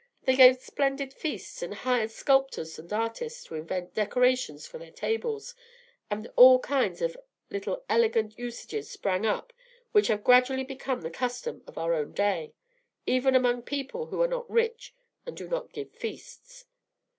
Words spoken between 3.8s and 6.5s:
decorations for their tables, and